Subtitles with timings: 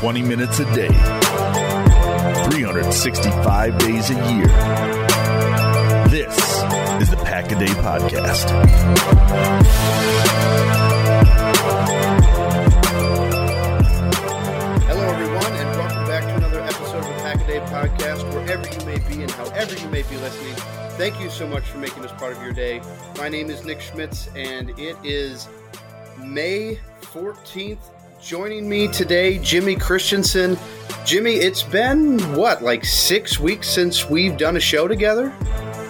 [0.00, 0.88] 20 minutes a day,
[2.48, 4.46] 365 days a year.
[6.08, 6.34] This
[7.02, 8.48] is the Pack a Day Podcast.
[14.86, 18.66] Hello, everyone, and welcome back to another episode of the Pack a Day Podcast, wherever
[18.66, 20.54] you may be and however you may be listening.
[20.96, 22.80] Thank you so much for making this part of your day.
[23.18, 25.46] My name is Nick Schmitz, and it is
[26.18, 27.90] May 14th,
[28.22, 30.58] Joining me today, Jimmy Christensen.
[31.06, 35.32] Jimmy, it's been what, like six weeks since we've done a show together?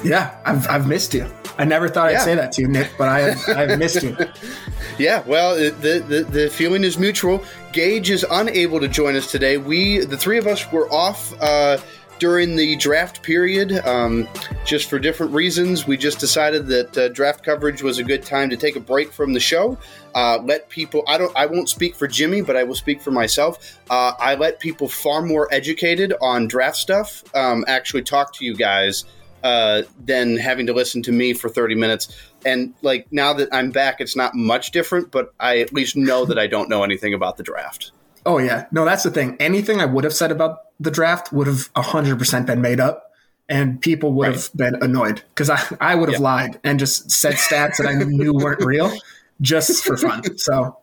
[0.05, 1.27] Yeah, I've, I've missed you.
[1.59, 2.19] I never thought yeah.
[2.19, 4.17] I'd say that to you, Nick, but I have, I've missed you.
[4.99, 7.43] yeah, well, the, the, the feeling is mutual.
[7.73, 9.59] Gage is unable to join us today.
[9.59, 11.35] We, the three of us, were off.
[11.43, 11.79] Uh,
[12.21, 14.29] during the draft period, um,
[14.65, 15.87] just for different reasons.
[15.87, 19.11] We just decided that uh, draft coverage was a good time to take a break
[19.11, 19.77] from the show.
[20.15, 21.03] Uh, let people.
[21.09, 21.37] I don't.
[21.37, 23.81] I won't speak for Jimmy, but I will speak for myself.
[23.91, 28.55] Uh, I let people far more educated on draft stuff um, actually talk to you
[28.55, 29.05] guys
[29.43, 32.15] uh, than having to listen to me for 30 minutes.
[32.45, 36.25] And like now that I'm back, it's not much different, but I at least know
[36.27, 37.93] that I don't know anything about the draft.
[38.27, 39.37] Oh yeah, no, that's the thing.
[39.41, 43.11] Anything I would have said about the draft would have 100% been made up
[43.51, 44.37] and people would right.
[44.37, 46.25] have been annoyed because I, I would have yeah.
[46.25, 48.93] lied and just said stats that I knew weren't real
[49.41, 50.39] just for fun.
[50.39, 50.79] So,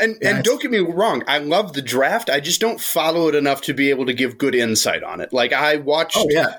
[0.00, 2.30] and yeah, and don't get me wrong, I love the draft.
[2.30, 5.32] I just don't follow it enough to be able to give good insight on it.
[5.32, 6.16] Like I watched.
[6.18, 6.56] Oh yeah.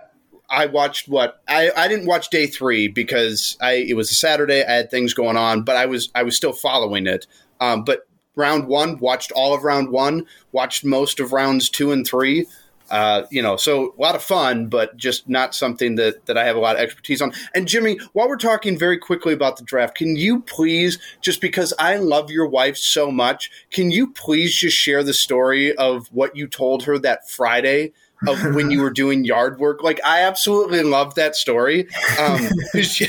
[0.50, 4.64] I watched what I, I didn't watch day three because I it was a Saturday.
[4.64, 7.25] I had things going on, but I was I was still following it.
[7.59, 12.05] Um, but round one, watched all of round one, watched most of rounds two and
[12.05, 12.47] three.
[12.91, 16.45] Uh, you know, so a lot of fun, but just not something that, that I
[16.45, 17.33] have a lot of expertise on.
[17.55, 21.73] And Jimmy, while we're talking very quickly about the draft, can you please, just because
[21.79, 26.35] I love your wife so much, can you please just share the story of what
[26.35, 27.93] you told her that Friday
[28.27, 29.81] of when you were doing yard work?
[29.81, 31.88] Like, I absolutely love that story.
[32.19, 33.07] Um, because you,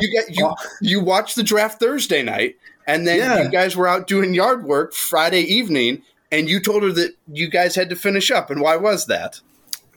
[0.00, 2.56] you, you, you watched the draft Thursday night
[2.86, 3.42] and then yeah.
[3.42, 7.48] you guys were out doing yard work Friday evening, and you told her that you
[7.48, 8.50] guys had to finish up.
[8.50, 9.40] And why was that?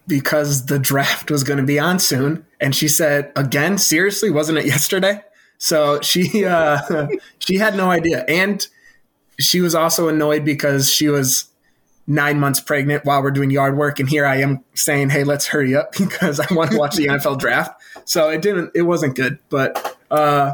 [0.07, 4.59] Because the draft was going to be on soon, and she said, "Again, seriously, wasn't
[4.59, 5.23] it yesterday?"
[5.57, 7.07] So she uh,
[7.39, 8.65] she had no idea, and
[9.39, 11.49] she was also annoyed because she was
[12.07, 15.47] nine months pregnant while we're doing yard work, and here I am saying, "Hey, let's
[15.47, 19.15] hurry up because I want to watch the NFL draft." So it didn't, it wasn't
[19.15, 20.53] good, but uh,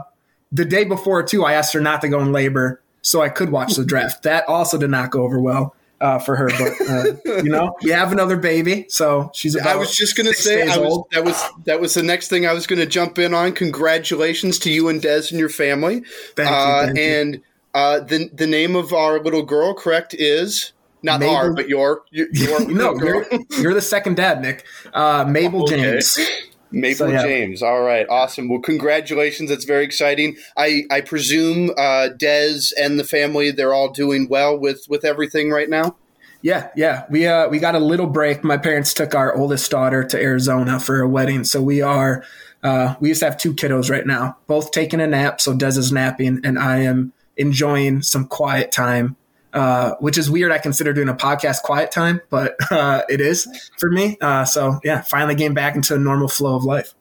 [0.51, 3.49] the day before too, I asked her not to go in labor so I could
[3.49, 4.23] watch the draft.
[4.31, 5.75] That also did not go over well.
[5.99, 9.55] Uh, for her, but uh, you know, you have another baby, so she's.
[9.55, 12.53] I was just going to say was, that was that was the next thing I
[12.53, 13.53] was going to jump in on.
[13.53, 16.01] Congratulations to you and Des and your family.
[16.35, 16.55] Thank you.
[16.55, 17.41] Uh, and you.
[17.75, 20.73] Uh, the the name of our little girl, correct, is
[21.03, 23.25] not Mabel, our, but your your, your no, you're,
[23.59, 24.65] you're, the second dad, Nick.
[24.93, 25.77] Uh, Mabel okay.
[25.77, 26.19] James.
[26.71, 27.23] Maple so, yeah.
[27.23, 27.61] James.
[27.61, 28.49] All right, awesome.
[28.49, 29.49] Well, congratulations.
[29.49, 30.37] That's very exciting.
[30.57, 35.51] I I presume uh, Des and the family they're all doing well with with everything
[35.51, 35.95] right now.
[36.41, 37.05] Yeah, yeah.
[37.09, 38.43] We uh we got a little break.
[38.43, 42.23] My parents took our oldest daughter to Arizona for a wedding, so we are
[42.63, 45.39] uh we just have two kiddos right now, both taking a nap.
[45.39, 49.17] So Des is napping, and I am enjoying some quiet time.
[49.53, 50.51] Uh, which is weird.
[50.51, 54.17] I consider doing a podcast quiet time, but uh, it is for me.
[54.21, 56.93] Uh, so yeah, finally getting back into a normal flow of life.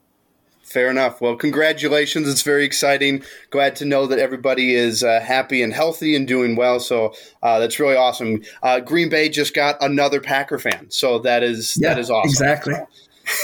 [0.71, 1.21] Fair enough.
[1.21, 2.29] Well, congratulations.
[2.29, 3.25] It's very exciting.
[3.51, 6.79] Glad to know that everybody is uh, happy and healthy and doing well.
[6.79, 7.13] So
[7.43, 8.43] uh, that's really awesome.
[8.63, 12.31] Uh, Green Bay just got another Packer fan, so that is yeah, that is awesome.
[12.31, 12.75] Exactly.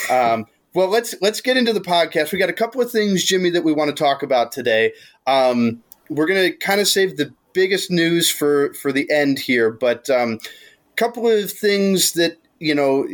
[0.09, 2.33] Um, well, let's let's get into the podcast.
[2.33, 4.93] We got a couple of things, Jimmy, that we want to talk about today.
[5.27, 9.71] Um, we're going to kind of save the biggest news for for the end here,
[9.71, 10.39] but a um,
[10.95, 13.09] couple of things that you know.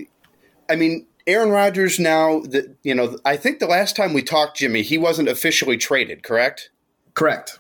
[0.69, 4.59] I mean, Aaron Rodgers now that you know, I think the last time we talked,
[4.59, 6.71] Jimmy, he wasn't officially traded, correct?
[7.15, 7.59] Correct.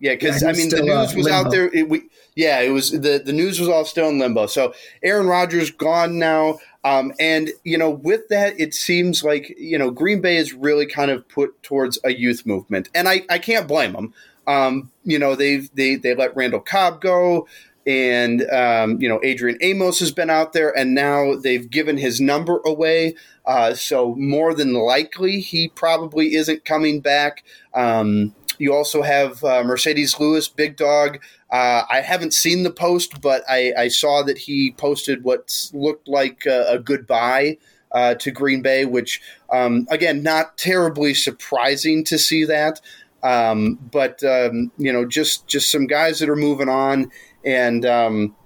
[0.00, 1.68] Yeah, because yeah, I mean, the news uh, was out there.
[1.72, 4.46] It, we, yeah, it was the the news was all still in limbo.
[4.46, 9.78] So Aaron Rodgers gone now, um, and you know, with that, it seems like you
[9.78, 13.38] know Green Bay is really kind of put towards a youth movement, and I I
[13.38, 14.14] can't blame them.
[14.46, 17.46] Um, you know, they they they let Randall Cobb go
[17.86, 22.20] and um, you know Adrian Amos has been out there, and now they've given his
[22.20, 23.14] number away.
[23.46, 27.42] Uh, so more than likely, he probably isn't coming back.
[27.74, 31.18] Um, you also have uh, Marcedes Lewis, big dog.
[31.50, 36.06] Uh, I haven't seen the post, but I, I, saw that he posted what looked
[36.06, 37.56] like a, a goodbye
[37.92, 39.20] uh, to Green Bay, which
[39.50, 42.80] um, again, not terribly surprising to see that.
[43.22, 47.10] Um, but um, you know, just just some guys that are moving on
[47.44, 48.36] and um,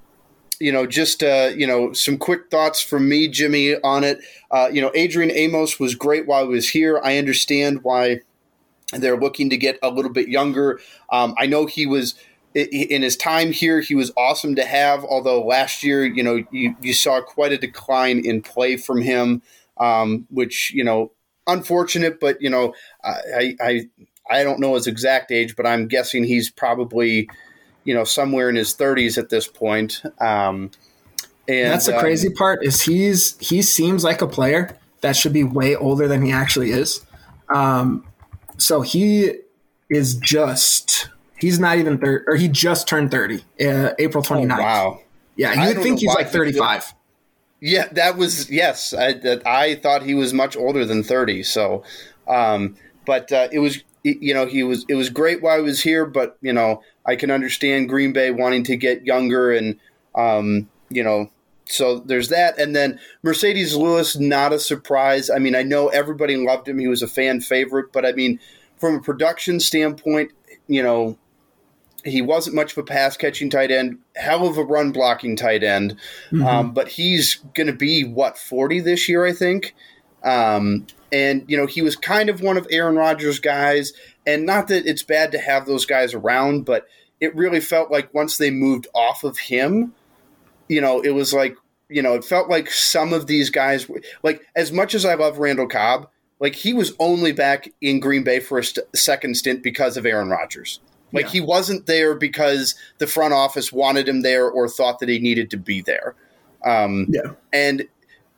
[0.60, 4.20] you know, just uh, you know, some quick thoughts from me, Jimmy, on it.
[4.50, 7.00] Uh, you know, Adrian Amos was great while he was here.
[7.02, 8.20] I understand why
[8.99, 10.81] they're looking to get a little bit younger.
[11.11, 12.14] Um, I know he was
[12.55, 15.05] in his time here, he was awesome to have.
[15.05, 19.43] Although last year, you know, you, you saw quite a decline in play from him,
[19.79, 21.12] um, which you know,
[21.46, 22.20] unfortunate.
[22.20, 23.88] But you know, I, I
[24.31, 27.29] I don't know his exact age, but I'm guessing he's probably
[27.85, 30.02] you know, somewhere in his 30s at this point.
[30.19, 30.70] Um,
[31.46, 35.35] and that's the um, crazy part is he's he seems like a player that should
[35.35, 37.05] be way older than he actually is.
[37.55, 38.06] Um,
[38.58, 39.32] so he
[39.90, 41.08] is just
[41.38, 44.58] he's not even 30 or he just turned 30 uh, April 29th.
[44.58, 45.00] Oh, wow.
[45.36, 46.94] Yeah, you would think he's like 35.
[47.60, 48.94] Yeah, that was yes.
[48.94, 51.42] I I thought he was much older than 30.
[51.42, 51.82] So
[52.28, 55.82] um, but uh, it was you know he was it was great while he was
[55.82, 59.78] here, but you know I can understand Green Bay wanting to get younger and,
[60.14, 61.30] um, you know,
[61.66, 62.58] so there's that.
[62.58, 65.31] And then Marcedes Lewis, not a surprise.
[65.31, 66.78] I mean, I know everybody loved him.
[66.78, 68.38] He was a fan favorite, but I mean,
[68.76, 70.32] from a production standpoint,
[70.66, 71.19] you know,
[72.05, 75.62] he wasn't much of a pass catching tight end, hell of a run blocking tight
[75.62, 75.96] end.
[76.31, 76.46] Mm-hmm.
[76.46, 79.75] Um, but he's going to be, what, 40 this year, I think?
[80.22, 83.94] Um, and, you know, he was kind of one of Aaron Rodgers' guys.
[84.26, 86.87] And not that it's bad to have those guys around, but
[87.20, 89.94] it really felt like once they moved off of him,
[90.69, 91.56] you know, it was like,
[91.88, 93.88] you know, it felt like some of these guys,
[94.22, 96.08] like as much as I love Randall Cobb,
[96.40, 100.06] like he was only back in Green Bay for a st- second stint because of
[100.06, 100.81] Aaron Rodgers.
[101.12, 101.32] Like yeah.
[101.32, 105.50] he wasn't there because the front office wanted him there or thought that he needed
[105.50, 106.14] to be there.
[106.64, 107.32] Um, yeah.
[107.53, 107.86] And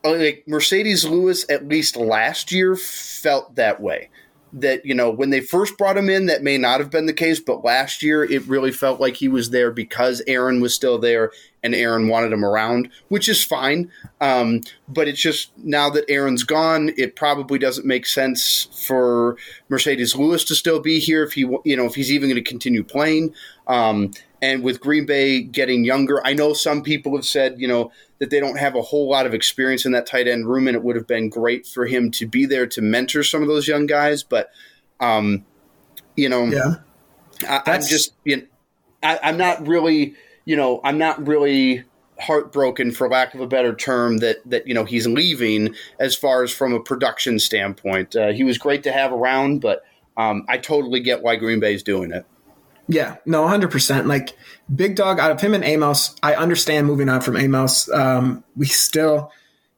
[0.04, 4.10] like Marcedes Lewis, at least last year, felt that way
[4.52, 7.12] that you know when they first brought him in that may not have been the
[7.12, 10.98] case but last year it really felt like he was there because aaron was still
[10.98, 13.90] there and aaron wanted him around which is fine.
[14.20, 19.36] Um, but it's just now that aaron's gone it probably doesn't make sense for
[19.68, 22.48] Marcedes Lewis to still be here if he you know if he's even going to
[22.48, 23.34] continue playing.
[23.66, 24.12] Um,
[24.42, 28.30] and with Green Bay getting younger, I know some people have said, you know, that
[28.30, 30.82] they don't have a whole lot of experience in that tight end room, and it
[30.82, 33.86] would have been great for him to be there to mentor some of those young
[33.86, 34.22] guys.
[34.22, 34.50] But,
[35.00, 35.44] um,
[36.16, 36.76] you know, yeah,
[37.48, 38.42] I, am just, you know,
[39.02, 41.84] I, I'm not really, you know, I'm not really
[42.18, 46.42] heartbroken for lack of a better term that that you know he's leaving as far
[46.42, 49.84] as from a production standpoint uh, he was great to have around but
[50.16, 52.24] um, i totally get why green bay's doing it
[52.88, 54.06] yeah, no, 100%.
[54.06, 54.36] Like,
[54.74, 57.90] big dog out of him and Amos, I understand moving on from Amos.
[57.90, 59.32] Um, we still,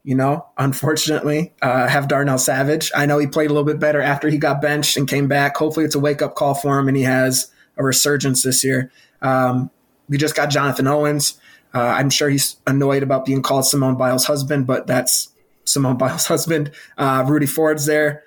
[0.05, 2.91] you know, unfortunately, uh, have Darnell Savage.
[2.95, 5.57] I know he played a little bit better after he got benched and came back.
[5.57, 8.91] Hopefully, it's a wake up call for him and he has a resurgence this year.
[9.23, 9.71] Um,
[10.09, 11.39] we just got Jonathan Owens.
[11.75, 15.31] Uh, I'm sure he's annoyed about being called Simone Biles' husband, but that's
[15.65, 16.73] Simone Biles' husband.
[16.97, 18.25] Uh, Rudy Ford's there.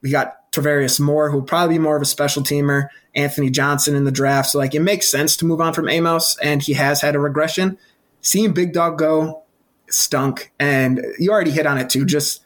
[0.00, 3.96] We got Tarvarius Moore, who will probably be more of a special teamer, Anthony Johnson
[3.96, 4.50] in the draft.
[4.50, 7.20] So, like, it makes sense to move on from Amos, and he has had a
[7.20, 7.76] regression.
[8.20, 9.42] seeing Big Dog go
[9.90, 10.52] stunk.
[10.58, 12.04] And you already hit on it too.
[12.04, 12.42] Just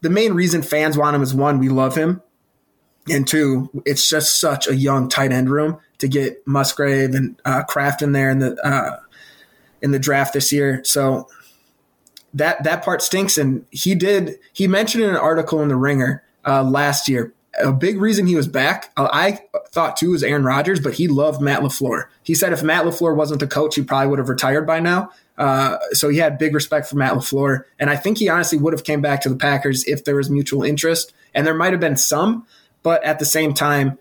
[0.00, 2.22] the main reason fans want him is one, we love him.
[3.10, 7.64] And two, it's just such a young tight end room to get Musgrave and uh,
[7.64, 9.00] Kraft in there in the uh,
[9.80, 10.82] in the draft this year.
[10.84, 11.28] So
[12.34, 13.38] that that part stinks.
[13.38, 17.72] And he did he mentioned in an article in the Ringer uh, last year a
[17.72, 21.40] big reason he was back, uh, I thought too, was Aaron Rodgers, but he loved
[21.40, 22.06] Matt LaFleur.
[22.22, 25.10] He said if Matt LaFleur wasn't the coach, he probably would have retired by now.
[25.38, 27.64] Uh, so he had big respect for Matt LaFleur.
[27.78, 30.28] And I think he honestly would have came back to the Packers if there was
[30.28, 31.14] mutual interest.
[31.34, 32.46] And there might have been some,
[32.82, 33.98] but at the same time,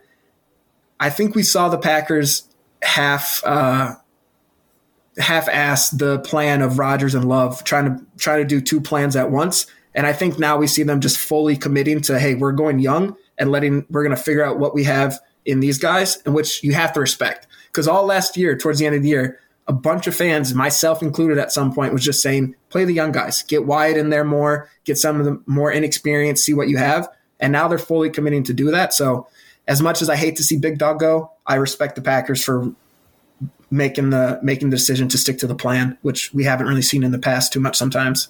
[1.00, 2.48] I think we saw the Packers
[2.84, 3.96] half uh,
[5.18, 9.16] half ass the plan of Rodgers and Love trying to try to do two plans
[9.16, 9.68] at once.
[9.94, 13.16] And I think now we see them just fully committing to, hey, we're going young
[13.42, 16.64] and letting we're going to figure out what we have in these guys, and which
[16.64, 17.48] you have to respect.
[17.66, 21.02] Because all last year, towards the end of the year, a bunch of fans, myself
[21.02, 24.24] included at some point, was just saying, play the young guys, get Wyatt in there
[24.24, 27.10] more, get some of the more inexperienced, see what you have.
[27.40, 28.94] And now they're fully committing to do that.
[28.94, 29.28] So,
[29.68, 32.76] as much as I hate to see Big Dog go, I respect the Packers for
[33.72, 37.04] making the making the decision to stick to the plan, which we haven't really seen
[37.04, 38.28] in the past too much sometimes.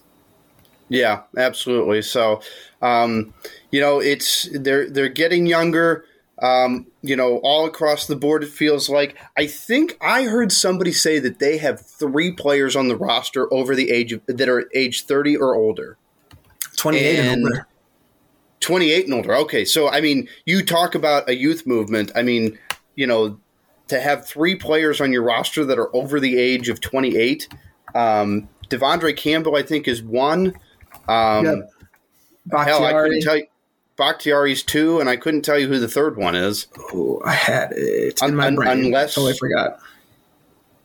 [0.92, 2.02] Yeah, absolutely.
[2.02, 2.42] So,
[2.82, 3.34] um,
[3.72, 6.04] you know, it's they're they're getting younger.
[6.42, 9.16] Um, you know, all across the board, it feels like.
[9.38, 13.74] I think I heard somebody say that they have three players on the roster over
[13.74, 15.98] the age of that are age thirty or older.
[16.76, 17.68] Twenty eight and, and older.
[18.60, 19.36] 28 and older.
[19.38, 19.66] Okay.
[19.66, 22.12] So, I mean, you talk about a youth movement.
[22.16, 22.60] I mean,
[22.96, 23.40] you know,
[23.88, 27.48] to have three players on your roster that are over the age of 28.
[27.96, 30.54] Um, De'Vondre Campbell, I think, is one.
[31.08, 31.72] Um, yep.
[32.52, 33.48] Hell, I couldn't tell you.
[33.98, 36.68] Bakhtiari's two, and I couldn't tell you who the third one is.
[36.92, 38.86] Oh, I had it in un, my brain.
[38.86, 39.80] Unless, totally forgot.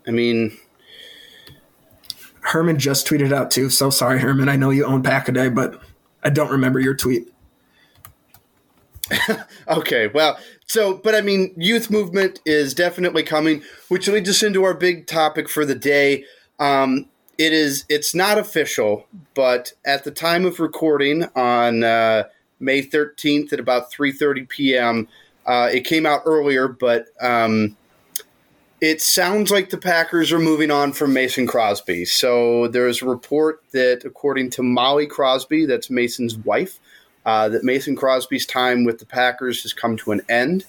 [0.07, 0.57] I mean,
[2.41, 3.71] Herman just tweeted out too.
[3.71, 4.49] So sorry, Herman.
[4.49, 5.81] I know you own Pack a Day, but
[6.23, 7.33] I don't remember your tweet.
[9.69, 14.65] okay, well, so, but I mean, youth movement is definitely coming, which leads us into
[14.65, 16.25] our big topic for the day.
[16.59, 17.09] Um,
[17.39, 22.25] it is it's not official, but at the time of recording on uh,
[22.61, 25.09] May 13th at about 3:30 p.m.,
[25.47, 27.77] uh, it came out earlier, but um,
[28.81, 32.05] it sounds like the Packers are moving on from Mason Crosby.
[32.05, 36.79] So there's a report that, according to Molly Crosby, that's Mason's wife,
[37.25, 40.65] uh, that Mason Crosby's time with the Packers has come to an end.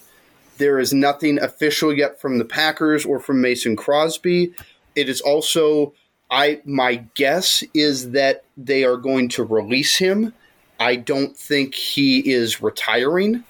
[0.58, 4.52] There is nothing official yet from the Packers or from Mason Crosby.
[4.96, 5.92] It is also
[6.30, 10.34] I my guess is that they are going to release him.
[10.80, 13.44] I don't think he is retiring.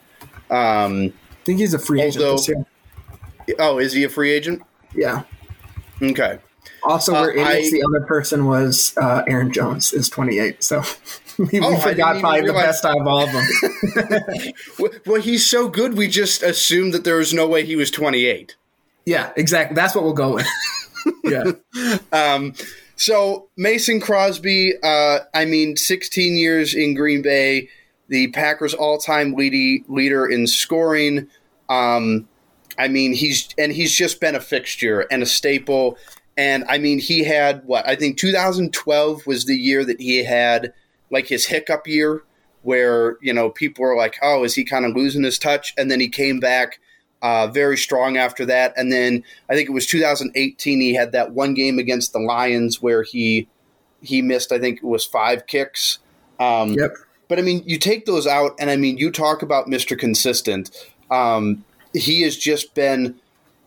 [0.50, 2.66] Um, I think he's a free although, agent
[3.58, 4.62] Oh, is he a free agent?
[4.94, 5.22] Yeah.
[6.02, 6.38] Okay.
[6.84, 7.72] Also, we're uh, idiots.
[7.72, 10.62] the other person was uh, Aaron Jones, is 28.
[10.62, 10.82] So
[11.38, 14.92] we, oh, forgot probably the best out of all of them.
[15.06, 18.56] well, he's so good, we just assumed that there was no way he was 28.
[19.06, 19.74] Yeah, exactly.
[19.74, 20.46] That's what we'll go with
[21.24, 21.52] yeah.
[22.12, 22.54] Um,
[22.96, 27.68] so Mason Crosby, uh, I mean, 16 years in Green Bay,
[28.08, 31.28] the Packers' all-time leader in scoring.
[31.68, 32.28] Um,
[32.78, 35.98] I mean, he's and he's just been a fixture and a staple.
[36.36, 40.72] And I mean, he had what I think 2012 was the year that he had
[41.10, 42.22] like his hiccup year,
[42.62, 45.90] where you know people were like, "Oh, is he kind of losing his touch?" And
[45.90, 46.78] then he came back
[47.22, 48.72] uh, very strong after that.
[48.76, 50.80] And then I think it was 2018.
[50.80, 53.48] He had that one game against the Lions where he
[54.00, 54.52] he missed.
[54.52, 55.98] I think it was five kicks.
[56.38, 56.94] Um, yep.
[57.28, 59.98] But I mean, you take those out, and I mean, you talk about Mr.
[59.98, 60.70] Consistent.
[61.10, 63.16] Um, he has just been.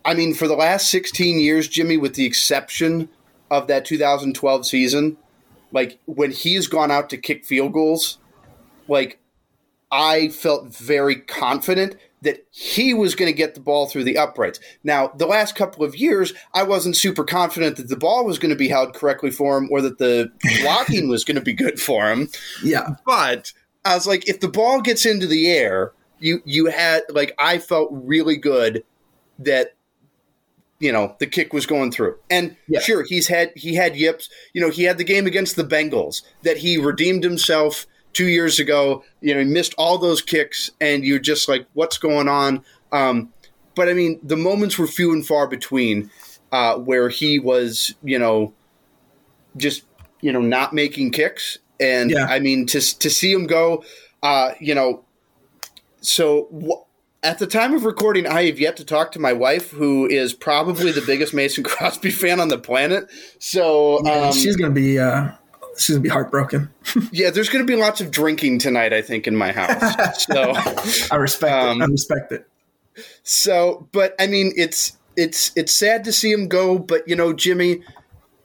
[0.03, 3.07] I mean, for the last 16 years, Jimmy, with the exception
[3.51, 5.15] of that 2012 season,
[5.71, 8.17] like when he's gone out to kick field goals,
[8.87, 9.19] like
[9.91, 14.59] I felt very confident that he was going to get the ball through the uprights.
[14.83, 18.51] Now, the last couple of years, I wasn't super confident that the ball was going
[18.51, 21.79] to be held correctly for him or that the blocking was going to be good
[21.79, 22.29] for him.
[22.63, 22.95] Yeah.
[23.05, 23.51] But
[23.85, 27.57] I was like, if the ball gets into the air, you you had like I
[27.57, 28.83] felt really good
[29.39, 29.73] that
[30.79, 32.17] you know the kick was going through.
[32.29, 32.79] And yeah.
[32.79, 34.29] sure, he's had he had yips.
[34.53, 38.59] You know, he had the game against the Bengals that he redeemed himself two years
[38.59, 39.03] ago.
[39.21, 42.63] You know, he missed all those kicks, and you're just like, what's going on?
[42.91, 43.31] Um,
[43.75, 46.09] but I mean, the moments were few and far between
[46.51, 48.53] uh, where he was, you know,
[49.57, 49.83] just
[50.21, 51.57] you know not making kicks.
[51.79, 52.25] And yeah.
[52.25, 53.83] I mean, to to see him go,
[54.21, 55.03] uh, you know,
[56.01, 56.85] so
[57.23, 60.33] at the time of recording, I have yet to talk to my wife, who is
[60.33, 63.09] probably the biggest Mason Crosby fan on the planet.
[63.39, 65.31] So Yeah, um, she's gonna be uh,
[65.81, 66.69] she's gonna be heartbroken.
[67.11, 68.93] yeah, there's going to be lots of drinking tonight.
[68.93, 70.23] I think in my house.
[70.25, 70.53] so
[71.11, 71.85] I respect Um, it.
[71.85, 72.47] I respect it.
[73.23, 77.33] So, but I mean, it's it's it's sad to see him go, but you know,
[77.33, 77.83] Jimmy,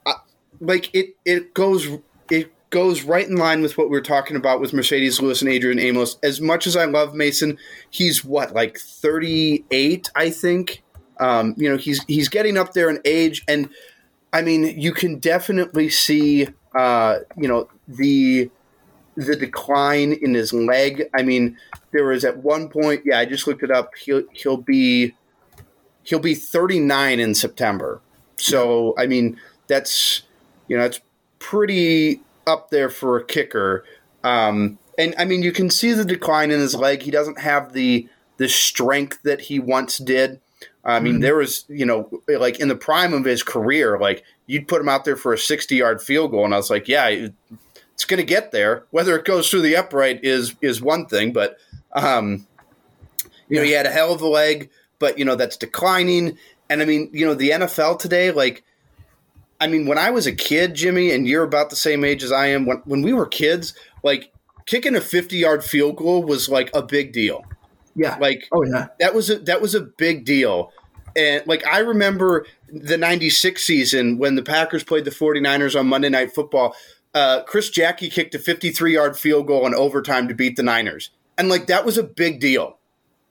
[0.05, 0.15] uh,
[0.61, 1.87] like it it goes
[2.31, 5.51] it goes right in line with what we are talking about with Marcedes Lewis and
[5.51, 6.19] Adrian Amos.
[6.23, 7.59] As much as I love Mason,
[7.91, 10.83] he's what like thirty eight, I think.
[11.19, 13.69] Um, you know, he's he's getting up there in age, and
[14.33, 18.51] I mean, you can definitely see, uh, you know, the
[19.17, 21.09] the decline in his leg.
[21.15, 21.57] I mean,
[21.93, 23.95] there was at one point, yeah, I just looked it up.
[23.97, 25.15] He'll he'll be
[26.03, 28.01] he'll be 39 in September.
[28.37, 30.23] So, I mean, that's
[30.69, 31.01] you know, it's
[31.39, 33.85] pretty up there for a kicker.
[34.23, 37.03] Um, and I mean, you can see the decline in his leg.
[37.03, 40.41] He doesn't have the the strength that he once did.
[40.85, 44.69] I mean, there was, you know, like in the prime of his career, like you'd
[44.69, 47.29] put him out there for a 60 yard field goal, and I was like, yeah,
[47.95, 48.85] it's going to get there.
[48.91, 51.59] Whether it goes through the upright is is one thing, but
[51.93, 52.47] um,
[53.49, 56.39] you know, he had a hell of a leg, but you know that's declining.
[56.69, 58.65] And I mean, you know, the NFL today, like,
[59.61, 62.33] I mean, when I was a kid, Jimmy, and you're about the same age as
[62.33, 64.33] I am, when when we were kids, like
[64.67, 67.45] kicking a 50 yard field goal was like a big deal.
[67.95, 68.19] Yeah.
[68.21, 68.89] Like, oh yeah.
[69.01, 70.73] that was a that was a big deal.
[71.17, 76.11] And like I remember the 96 season when the Packers played the 49ers on Monday
[76.11, 76.77] Night Football,
[77.15, 81.11] uh, Chris Jacke kicked a 53-yard field goal in overtime to beat the Niners.
[81.39, 82.79] And like that was a big deal.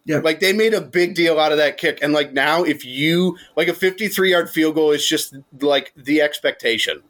[0.05, 0.17] Yeah.
[0.17, 1.99] Like they made a big deal out of that kick.
[2.01, 7.01] And like now if you like a 53-yard field goal is just like the expectation.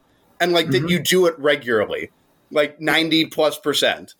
[0.41, 2.11] And like that you do it regularly.
[2.51, 4.15] Like 90 plus percent.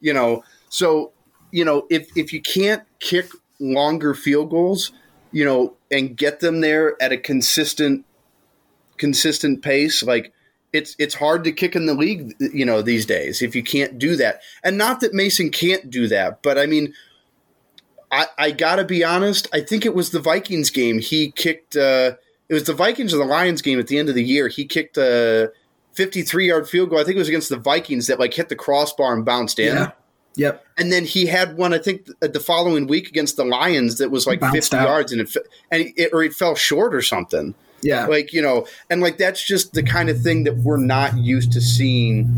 [0.00, 1.12] You know, so
[1.50, 4.92] you know, if if you can't kick longer field goals,
[5.32, 8.04] you know, and get them there at a consistent
[8.98, 10.32] consistent pace, like
[10.72, 13.98] it's it's hard to kick in the league, you know, these days if you can't
[13.98, 14.40] do that.
[14.62, 16.94] And not that Mason can't do that, but I mean,
[18.10, 19.48] I I gotta be honest.
[19.52, 20.98] I think it was the Vikings game.
[20.98, 21.76] He kicked.
[21.76, 22.16] Uh,
[22.48, 24.48] it was the Vikings or the Lions game at the end of the year.
[24.48, 25.50] He kicked a
[25.94, 27.00] 53 yard field goal.
[27.00, 29.74] I think it was against the Vikings that like hit the crossbar and bounced in.
[29.74, 29.90] Yeah.
[30.36, 30.64] Yep.
[30.76, 34.26] And then he had one, I think, the following week against the Lions that was
[34.26, 34.88] like Bounced 50 out.
[34.88, 35.36] yards, and it,
[35.70, 37.54] and it, or it fell short or something.
[37.82, 38.06] Yeah.
[38.06, 41.52] Like you know, and like that's just the kind of thing that we're not used
[41.52, 42.36] to seeing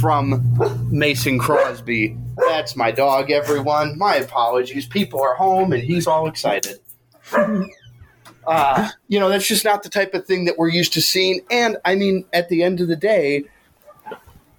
[0.00, 0.58] from
[0.90, 2.16] Mason Crosby.
[2.36, 3.98] That's my dog, everyone.
[3.98, 4.86] My apologies.
[4.86, 6.80] People are home, and he's all excited.
[8.46, 11.40] Uh, you know, that's just not the type of thing that we're used to seeing.
[11.50, 13.44] And I mean, at the end of the day,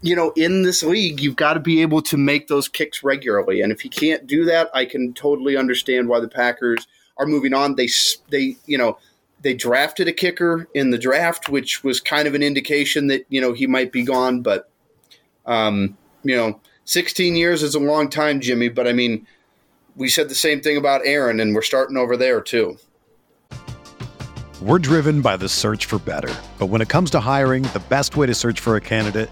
[0.01, 3.61] you know, in this league, you've got to be able to make those kicks regularly.
[3.61, 6.87] And if you can't do that, I can totally understand why the Packers
[7.17, 7.75] are moving on.
[7.75, 7.87] They,
[8.29, 8.97] they, you know,
[9.41, 13.41] they drafted a kicker in the draft, which was kind of an indication that you
[13.41, 14.41] know he might be gone.
[14.41, 14.69] But,
[15.45, 18.69] um, you know, 16 years is a long time, Jimmy.
[18.69, 19.25] But I mean,
[19.95, 22.77] we said the same thing about Aaron, and we're starting over there too.
[24.61, 26.33] We're driven by the search for better.
[26.59, 29.31] But when it comes to hiring, the best way to search for a candidate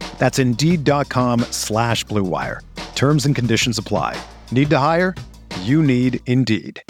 [0.21, 2.61] That's Indeed.com slash Blue Wire.
[2.93, 4.21] Terms and conditions apply.
[4.51, 5.15] Need to hire?
[5.61, 6.83] You need Indeed.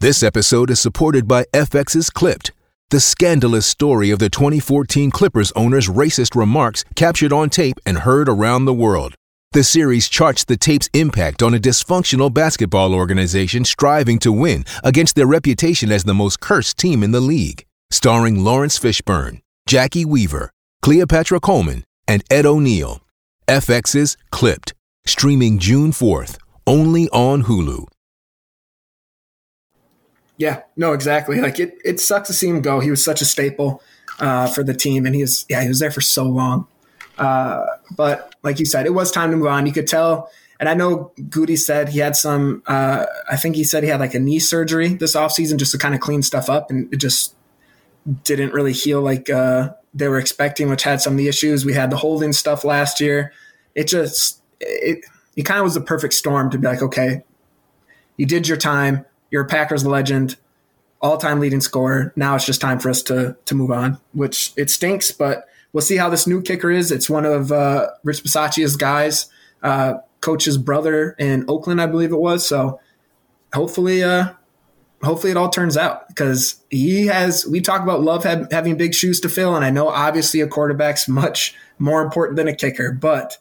[0.00, 2.50] This episode is supported by FX's Clipped,
[2.90, 8.28] the scandalous story of the 2014 Clippers owner's racist remarks captured on tape and heard
[8.28, 9.14] around the world.
[9.52, 15.14] The series charts the tape's impact on a dysfunctional basketball organization striving to win against
[15.14, 17.64] their reputation as the most cursed team in the league.
[17.92, 20.50] Starring Laurence Fishburne, Jacki Weaver,
[20.82, 23.00] Cleopatra Coleman, and Ed O'Neill.
[23.48, 24.74] FX's Clipped,
[25.06, 27.86] streaming June 4th, only on Hulu.
[30.36, 31.40] Yeah, no, exactly.
[31.40, 32.80] Like it, it sucks to see him go.
[32.80, 33.82] He was such a staple
[34.18, 36.66] uh, for the team, and he was, yeah, he was there for so long.
[37.16, 37.64] Uh,
[37.96, 39.64] but like you said, it was time to move on.
[39.66, 42.62] You could tell, and I know Gute said he had some.
[42.66, 45.78] Uh, I think he said he had like a knee surgery this offseason just to
[45.78, 47.33] kind of clean stuff up, and it just
[48.24, 51.64] didn't really heal like uh, they were expecting, which had some of the issues.
[51.64, 53.32] We had the holding stuff last year.
[53.74, 55.04] It just it
[55.36, 57.22] it kind of was the perfect storm to be like, okay,
[58.16, 59.04] you did your time.
[59.30, 60.36] You're a Packers legend,
[61.00, 62.12] all time leading scorer.
[62.16, 65.82] Now it's just time for us to to move on, which it stinks, but we'll
[65.82, 66.90] see how this new kicker is.
[66.90, 69.28] It's one of uh, Rich Bisaccia's guys,
[69.62, 72.46] uh, coach's brother in Oakland, I believe it was.
[72.46, 72.80] So
[73.52, 74.32] hopefully, uh,
[75.04, 77.46] hopefully it all turns out because he has.
[77.46, 80.48] We talk about love have, having big shoes to fill, and I know obviously a
[80.48, 83.36] quarterback's much more important than a kicker, but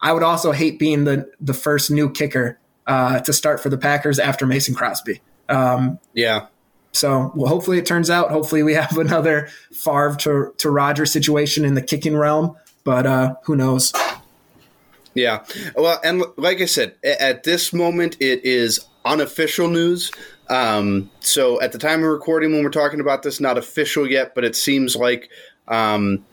[0.00, 3.78] I would also hate being the the first new kicker uh, to start for the
[3.78, 5.20] Packers after Mason Crosby.
[5.48, 6.46] Um, yeah.
[6.92, 8.30] So well, hopefully it turns out.
[8.30, 13.34] Hopefully we have another Favre to to Roger situation in the kicking realm, but uh,
[13.44, 13.92] who knows?
[15.14, 15.44] Yeah.
[15.76, 20.10] Well, and like I said, at this moment it is unofficial news.
[20.50, 24.34] Um, so at the time of recording, when we're talking about this, not official yet,
[24.34, 25.30] but it seems like
[25.68, 26.24] um,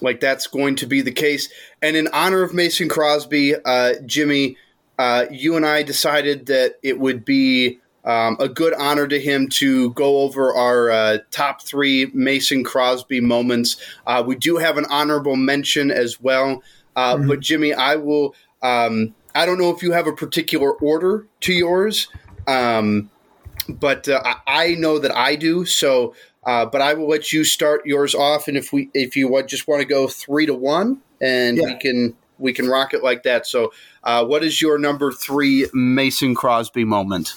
[0.00, 1.48] like that's going to be the case.
[1.82, 4.56] And in honor of Mason Crosby, uh, Jimmy,
[4.98, 9.48] uh, you and I decided that it would be um, a good honor to him
[9.48, 13.78] to go over our uh, top three Mason Crosby moments.
[14.06, 16.62] Uh, we do have an honorable mention as well.
[16.96, 17.28] Uh, mm-hmm.
[17.28, 18.34] But Jimmy, I will.
[18.62, 22.08] Um, I don't know if you have a particular order to yours,
[22.46, 23.10] um,
[23.68, 25.64] but uh, I know that I do.
[25.64, 26.14] So
[26.46, 29.48] uh, but I will let you start yours off, and if we if you want,
[29.48, 31.64] just want to go three to one, and yeah.
[31.64, 33.46] we can we can rock it like that.
[33.46, 33.72] So,
[34.02, 37.34] uh, what is your number three Mason Crosby moment?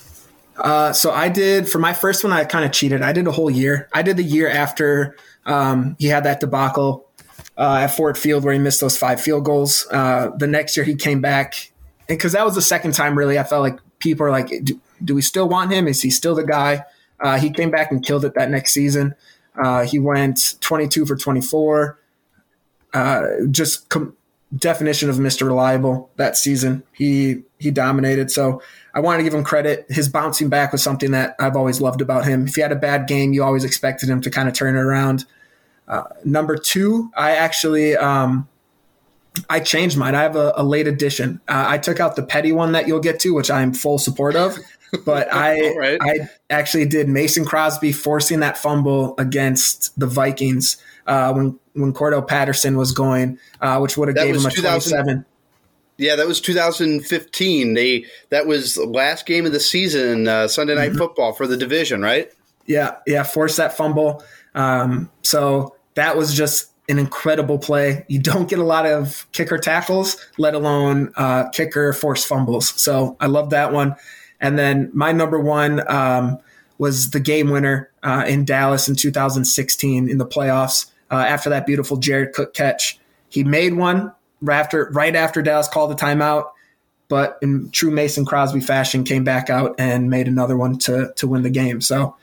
[0.58, 2.34] Uh, so I did for my first one.
[2.34, 3.02] I kind of cheated.
[3.02, 3.88] I did a whole year.
[3.94, 7.10] I did the year after um, he had that debacle
[7.58, 9.88] uh, at Ford Field where he missed those five field goals.
[9.90, 11.72] Uh, the next year he came back,
[12.10, 14.52] and because that was the second time really I felt like people are like,
[15.04, 15.88] do, we still want him?
[15.88, 16.86] Is he still the guy?
[17.20, 19.16] Uh, he came back and killed it that next season.
[19.62, 22.00] Uh, he went 22 for 24.
[22.94, 24.16] Uh, just com-
[24.56, 25.46] definition of Mr.
[25.46, 26.84] Reliable that season.
[26.94, 28.32] He he dominated.
[28.32, 28.62] So
[28.94, 29.86] I want to give him credit.
[29.90, 32.48] His bouncing back was something that I've always loved about him.
[32.48, 34.80] If he had a bad game, you always expected him to kind of turn it
[34.80, 35.26] around.
[35.88, 38.48] Uh, number two, I actually um,
[39.50, 40.15] I changed mine.
[40.15, 41.41] I have a, a late edition.
[41.47, 44.36] Uh, I took out the petty one that you'll get to, which I'm full support
[44.36, 44.58] of.
[45.06, 45.97] But I right.
[46.02, 52.28] I actually did Mason Crosby forcing that fumble against the Vikings uh, when when Cordarrelle
[52.28, 55.26] Patterson was going, uh, which would have gave him a 27.
[55.97, 57.73] Yeah, that was 2015.
[57.73, 61.00] They that was the last game of the season, uh, Sunday Night mm-hmm.
[61.00, 62.32] Football for the division, right?
[62.65, 64.23] Yeah, yeah, force that fumble.
[64.54, 68.06] Um, so that was just an incredible play.
[68.08, 72.69] You don't get a lot of kicker tackles, let alone uh, kicker force fumbles.
[72.82, 73.95] So I love that one.
[74.39, 76.39] And then my number one um,
[76.78, 80.91] was the game winner uh, in Dallas in 2016 in the playoffs.
[81.10, 85.67] Uh, after that beautiful Jared Cook catch, he made one right after right after Dallas
[85.67, 86.50] called the timeout,
[87.08, 91.28] but in true Mason Crosby fashion, came back out and made another one to to
[91.28, 91.82] win the game.
[91.82, 92.15] So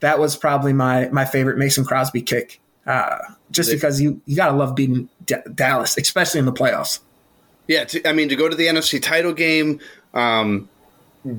[0.00, 3.18] that was probably my my favorite Mason Crosby kick, uh,
[3.50, 7.00] just because you you gotta love beating D- Dallas, especially in the playoffs.
[7.66, 9.80] Yeah, to, I mean to go to the NFC title game.
[10.14, 10.68] Um,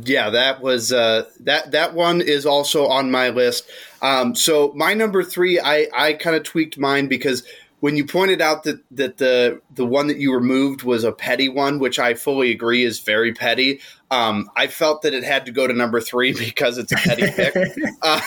[0.04, 3.70] yeah, that was uh, that that one is also on my list.
[4.02, 7.44] Um, so my number three, I I kind of tweaked mine because
[7.80, 11.50] when you pointed out that that the the one that you removed was a petty
[11.50, 13.82] one, which I fully agree is very petty.
[14.10, 17.30] Um, I felt that it had to go to number three because it's a petty
[17.36, 17.56] pick.
[18.02, 18.22] Uh,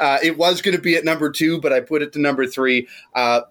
[0.00, 2.46] uh, it was going to be at number two, but I put it to number
[2.46, 2.88] three.
[3.14, 3.42] Uh,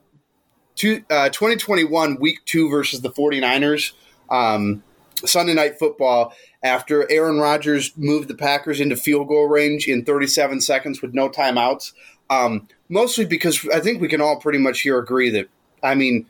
[0.76, 3.94] two, 2021 uh, week two versus the 49ers.
[4.30, 4.84] Um,
[5.24, 10.62] Sunday night football after Aaron Rodgers moved the Packers into field goal range in 37
[10.62, 11.94] seconds with no timeouts.
[12.30, 15.48] Um, mostly because I think we can all pretty much here agree that,
[15.84, 16.28] I mean,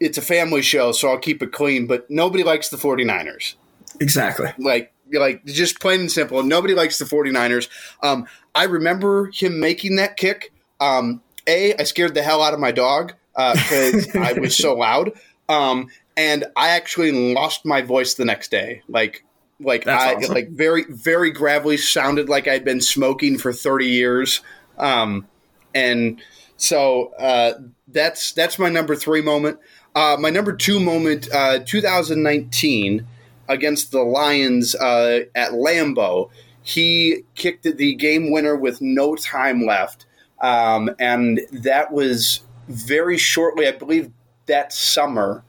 [0.00, 3.54] it's a family show, so I'll keep it clean, but nobody likes the 49ers.
[4.00, 4.52] Exactly.
[4.58, 6.42] Like, like just plain and simple.
[6.42, 7.68] Nobody likes the 49ers.
[8.02, 10.52] Um, I remember him making that kick.
[10.80, 14.74] Um, a, I scared the hell out of my dog because uh, I was so
[14.76, 15.12] loud.
[15.48, 18.82] Um, and I actually lost my voice the next day.
[18.88, 19.24] Like
[19.60, 20.34] like That's I awesome.
[20.34, 24.40] like very very gravelly sounded like I'd been smoking for 30 years.
[24.78, 25.26] Um
[25.74, 26.20] and
[26.56, 27.54] so uh
[27.88, 29.58] that's that's my number 3 moment.
[29.94, 33.06] Uh my number 2 moment uh 2019
[33.48, 36.30] against the Lions uh at Lambeau.
[36.62, 40.06] he kicked the game winner with no time left.
[40.40, 44.10] Um, and that was very shortly, I believe
[44.46, 45.42] that summer,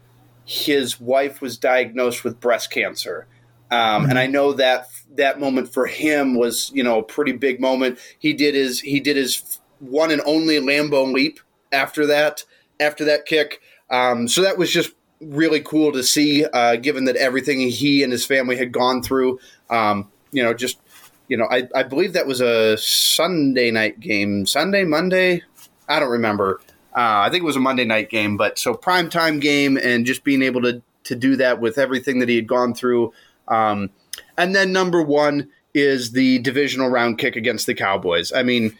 [0.46, 3.28] his wife was diagnosed with breast cancer.
[3.72, 4.10] Um.
[4.10, 7.99] And I know that that moment for him was, you know, a pretty big moment.
[8.19, 11.39] He did his he did his one and only Lambeau leap
[11.71, 12.43] after that
[12.80, 13.62] after that kick.
[13.89, 18.12] Um, so that was just really cool to see, uh, given that everything he and
[18.12, 19.39] his family had gone through.
[19.69, 20.80] Um, you know, just
[21.28, 25.41] you know, I, I believe that was a Sunday night game, Sunday, Monday,
[25.88, 26.62] I don't remember.
[26.95, 30.06] Uh, I think it was a Monday night game, but so prime time game and
[30.06, 33.13] just being able to to do that with everything that he had gone through.
[33.47, 33.91] Um,
[34.38, 38.32] and then number one is the divisional round kick against the Cowboys.
[38.32, 38.78] I mean,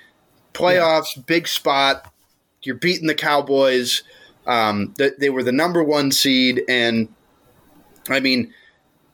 [0.54, 1.24] playoffs, yeah.
[1.26, 2.12] big spot.
[2.62, 4.04] You're beating the Cowboys.
[4.48, 7.10] Um, they were the number one seed, and
[8.10, 8.54] I mean,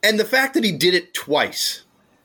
[0.04, 1.84] and the fact that he did it twice,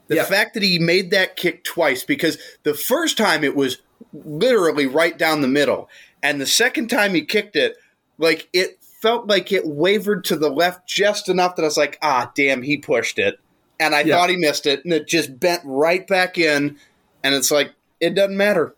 [0.08, 0.24] the yeah.
[0.24, 3.78] fact that he made that kick twice, because the first time it was
[4.12, 5.88] literally right down the middle,
[6.22, 7.76] and the second time he kicked it,
[8.18, 11.98] like it felt like it wavered to the left just enough that I was like,
[12.02, 13.38] ah, damn, he pushed it,
[13.78, 14.16] and I yeah.
[14.16, 16.78] thought he missed it, and it just bent right back in,
[17.22, 18.74] and it's like it doesn't matter,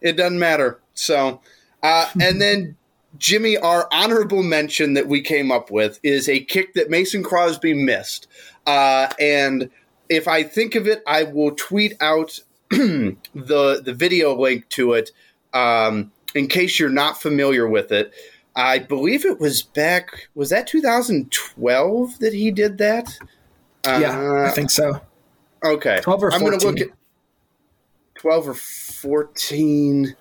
[0.00, 0.80] it doesn't matter.
[0.94, 1.40] So,
[1.82, 2.76] uh, and then
[3.18, 7.74] Jimmy, our honorable mention that we came up with is a kick that Mason Crosby
[7.74, 8.26] missed.
[8.66, 9.70] Uh, and
[10.08, 15.10] if I think of it, I will tweet out the the video link to it
[15.52, 18.12] um, in case you're not familiar with it.
[18.54, 20.28] I believe it was back.
[20.34, 23.18] Was that 2012 that he did that?
[23.84, 25.00] Yeah, uh, I think so.
[25.64, 26.34] Okay, 12 or 14.
[26.34, 26.96] I'm going to look at
[28.16, 30.16] 12 or 14.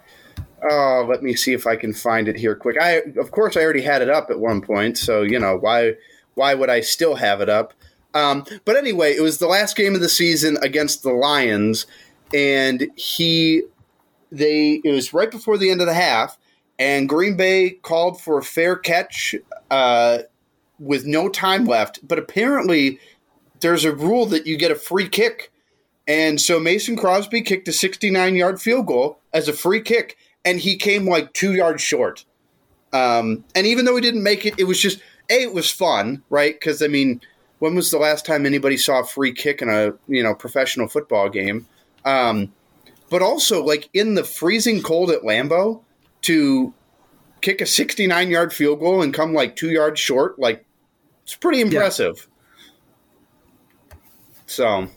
[0.69, 2.77] Oh, let me see if I can find it here quick.
[2.79, 5.93] I, of course, I already had it up at one point, so you know why?
[6.35, 7.73] Why would I still have it up?
[8.13, 11.85] Um, but anyway, it was the last game of the season against the Lions,
[12.33, 13.63] and he,
[14.31, 16.37] they, it was right before the end of the half,
[16.77, 19.35] and Green Bay called for a fair catch
[19.69, 20.19] uh,
[20.79, 22.05] with no time left.
[22.07, 22.99] But apparently,
[23.61, 25.51] there's a rule that you get a free kick,
[26.07, 30.59] and so Mason Crosby kicked a 69 yard field goal as a free kick and
[30.59, 32.25] he came like two yards short.
[32.93, 36.23] Um, and even though he didn't make it, it was just a it was fun,
[36.29, 36.53] right?
[36.53, 37.21] Because I mean,
[37.59, 40.87] when was the last time anybody saw a free kick in a you know professional
[40.87, 41.67] football game?
[42.03, 42.51] Um,
[43.09, 45.81] but also like in the freezing cold at Lambeau
[46.23, 46.73] to
[47.41, 50.65] kick a 69 yard field goal and come like two yards short, like
[51.23, 52.27] it's pretty impressive.
[54.51, 54.89] So,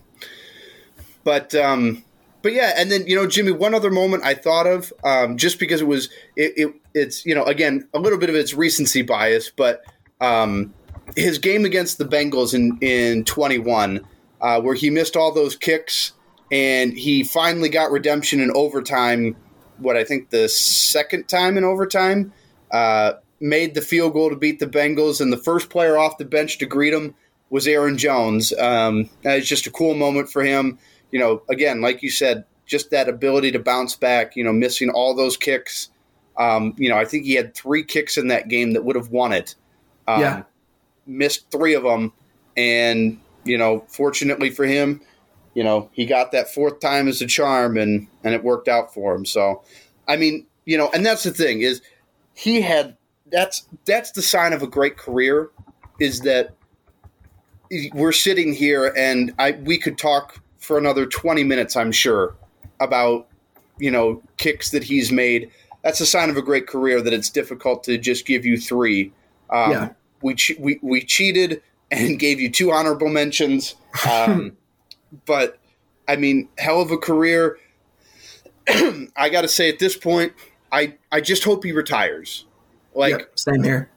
[1.22, 2.04] but um,
[2.42, 5.60] but yeah, and then you know, Jimmy, one other moment I thought of, um, just
[5.60, 9.02] because it was it, it, it's you know again a little bit of its recency
[9.02, 9.84] bias, but
[10.20, 10.74] um,
[11.16, 14.04] his game against the Bengals in in twenty one,
[14.40, 16.12] uh, where he missed all those kicks
[16.50, 19.36] and he finally got redemption in overtime.
[19.78, 22.32] What I think the second time in overtime,
[22.70, 26.24] uh, made the field goal to beat the Bengals, and the first player off the
[26.24, 27.14] bench to greet him
[27.50, 28.52] was Aaron Jones.
[28.58, 30.78] Um, that was just a cool moment for him
[31.14, 34.90] you know, again, like you said, just that ability to bounce back, you know, missing
[34.90, 35.88] all those kicks.
[36.36, 39.10] Um, you know, I think he had three kicks in that game that would have
[39.10, 39.54] won it.
[40.08, 40.42] Um, yeah.
[41.06, 42.12] Missed three of them.
[42.56, 45.02] And, you know, fortunately for him,
[45.54, 48.92] you know, he got that fourth time as a charm and, and it worked out
[48.92, 49.24] for him.
[49.24, 49.62] So,
[50.08, 51.80] I mean, you know, and that's the thing is
[52.34, 52.96] he had,
[53.30, 55.50] that's, that's the sign of a great career
[56.00, 56.56] is that
[57.92, 62.34] we're sitting here and I, we could talk for another 20 minutes, I'm sure,
[62.80, 63.28] about,
[63.78, 65.50] you know, kicks that he's made.
[65.82, 69.12] That's a sign of a great career that it's difficult to just give you three.
[69.50, 69.88] Um, yeah.
[70.22, 73.74] we, che- we, we cheated and gave you two honorable mentions.
[74.08, 74.56] Um,
[75.26, 75.58] but,
[76.08, 77.58] I mean, hell of a career.
[78.68, 80.32] I got to say, at this point,
[80.72, 82.46] I, I just hope he retires.
[82.94, 83.90] Like, yep, same here.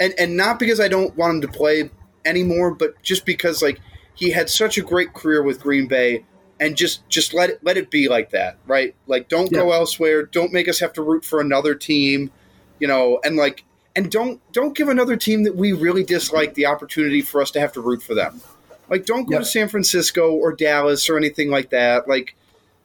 [0.00, 1.90] And, and not because I don't want him to play
[2.24, 3.80] anymore, but just because, like,
[4.14, 6.24] he had such a great career with Green Bay
[6.62, 8.94] and just just let it let it be like that, right?
[9.08, 9.58] Like don't yeah.
[9.58, 12.30] go elsewhere, don't make us have to root for another team,
[12.78, 13.64] you know, and like
[13.96, 17.60] and don't don't give another team that we really dislike the opportunity for us to
[17.60, 18.40] have to root for them.
[18.88, 19.40] Like don't go yep.
[19.40, 22.08] to San Francisco or Dallas or anything like that.
[22.08, 22.36] Like,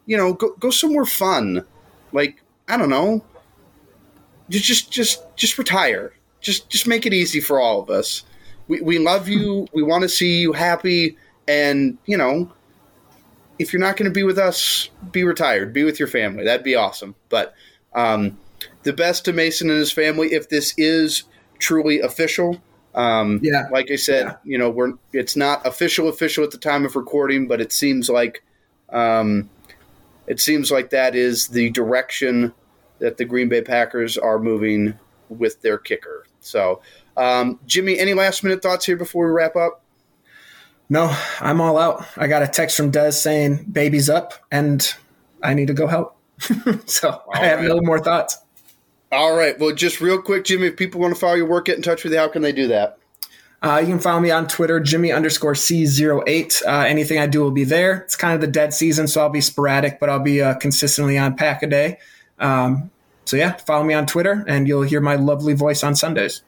[0.07, 1.63] you know, go go somewhere fun.
[2.11, 3.23] Like, I don't know.
[4.49, 6.13] Just just just just retire.
[6.41, 8.23] Just just make it easy for all of us
[8.67, 9.67] we, we love you.
[9.73, 11.17] We want to see you happy.
[11.47, 12.51] And, you know,
[13.59, 15.73] if you're not going to be with us, be retired.
[15.73, 16.43] Be with your family.
[16.43, 17.15] That'd be awesome.
[17.29, 17.53] But
[17.93, 18.37] um,
[18.83, 21.23] the best to Mason and his family, if this is
[21.59, 22.61] truly official.
[22.95, 23.67] Um, yeah.
[23.71, 24.35] Like I said, yeah.
[24.43, 28.09] you know, we're it's not official official at the time of recording, but it seems
[28.09, 28.43] like
[28.89, 29.49] Um,
[30.27, 32.53] it seems like that is the direction
[32.99, 34.93] that the Green Bay Packers are moving
[35.29, 36.25] with their kicker.
[36.39, 36.81] So,
[37.17, 39.83] um, Jimmy, any last minute thoughts here before we wrap up?
[40.89, 42.05] No, I'm all out.
[42.15, 44.93] I got a text from Des saying baby's up and
[45.43, 46.15] I need to go help.
[46.85, 47.67] so all I have right.
[47.67, 48.37] no more thoughts.
[49.11, 49.57] All right.
[49.59, 52.03] Well, just real quick, Jimmy, if people want to follow your work, get in touch
[52.03, 52.97] with you, how can they do that?
[53.61, 56.63] Uh, you can follow me on Twitter, Jimmy underscore C08.
[56.65, 58.01] Uh, anything I do will be there.
[58.01, 61.17] It's kind of the dead season, so I'll be sporadic, but I'll be uh, consistently
[61.17, 61.97] on Pack a Day.
[62.37, 62.91] Um,
[63.25, 66.43] so, yeah, follow me on Twitter, and you'll hear my lovely voice on Sundays.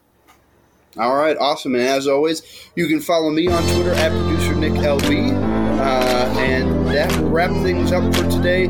[0.98, 1.74] All right, awesome.
[1.76, 2.42] And as always,
[2.74, 5.60] you can follow me on Twitter at producer Nick LB.
[5.80, 8.66] Uh, and that will wrap things up for today.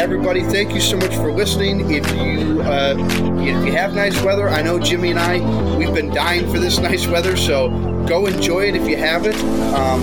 [0.00, 1.88] Everybody, thank you so much for listening.
[1.90, 2.96] If you uh,
[3.40, 6.78] if you have nice weather, I know Jimmy and I we've been dying for this
[6.78, 7.68] nice weather, so
[8.08, 9.36] go enjoy it if you have it.
[9.74, 10.02] Um,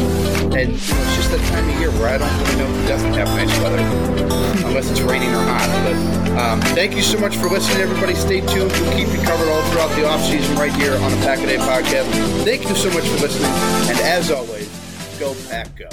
[0.54, 2.88] and you know, it's just that time of year where I don't really know who
[2.88, 3.80] doesn't have nice weather,
[4.68, 5.68] unless it's raining or hot.
[5.84, 8.14] But um, thank you so much for listening, everybody.
[8.14, 8.72] Stay tuned.
[8.72, 11.48] We'll keep you covered all throughout the off season right here on the Pack a
[11.48, 12.06] Day podcast.
[12.44, 13.52] Thank you so much for listening,
[13.90, 14.70] and as always,
[15.20, 15.90] go Pack Go.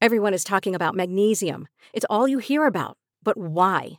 [0.00, 1.68] Everyone is talking about magnesium.
[1.92, 2.96] It's all you hear about.
[3.22, 3.98] But why?